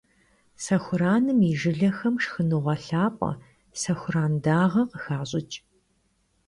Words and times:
Сэхураным 0.63 1.39
и 1.49 1.53
жылэхэм 1.59 2.15
шхыныгъуэ 2.23 2.75
лъапӀэ- 2.85 3.31
сэхуран 3.81 4.33
дагъэ- 4.43 4.81
къыхащӀыкӀ. 4.89 5.57